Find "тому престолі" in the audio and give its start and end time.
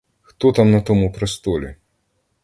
0.81-1.75